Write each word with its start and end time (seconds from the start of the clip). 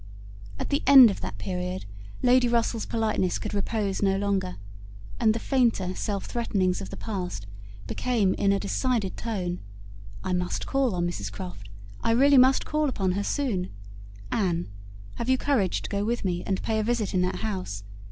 At 0.57 0.69
the 0.71 0.81
end 0.87 1.11
of 1.11 1.21
that 1.21 1.37
period, 1.37 1.85
Lady 2.23 2.47
Russell's 2.47 2.87
politeness 2.87 3.37
could 3.37 3.53
repose 3.53 4.01
no 4.01 4.17
longer, 4.17 4.55
and 5.19 5.31
the 5.31 5.37
fainter 5.39 5.93
self 5.93 6.25
threatenings 6.25 6.81
of 6.81 6.89
the 6.89 6.97
past 6.97 7.45
became 7.85 8.33
in 8.33 8.51
a 8.51 8.59
decided 8.59 9.15
tone, 9.15 9.59
"I 10.23 10.33
must 10.33 10.65
call 10.65 10.95
on 10.95 11.05
Mrs 11.07 11.31
Croft; 11.31 11.69
I 12.03 12.13
really 12.13 12.39
must 12.39 12.65
call 12.65 12.89
upon 12.89 13.11
her 13.11 13.23
soon. 13.23 13.69
Anne, 14.31 14.69
have 15.17 15.29
you 15.29 15.37
courage 15.37 15.83
to 15.83 15.89
go 15.91 16.03
with 16.03 16.25
me, 16.25 16.41
and 16.47 16.63
pay 16.63 16.79
a 16.79 16.83
visit 16.83 17.13
in 17.13 17.21
that 17.21 17.35
house? 17.45 17.83